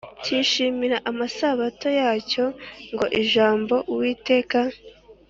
Cyishimira 0.23 0.97
amasabato 1.09 1.87
yacyo 1.99 2.43
ngo 2.93 3.05
ijambo 3.21 3.75
uwiteka 3.93 4.59